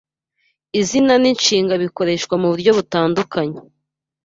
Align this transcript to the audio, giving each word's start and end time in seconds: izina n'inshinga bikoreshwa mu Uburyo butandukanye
izina 0.79 1.13
n'inshinga 1.21 1.73
bikoreshwa 1.83 2.33
mu 2.41 2.45
Uburyo 2.49 2.71
butandukanye 2.77 3.59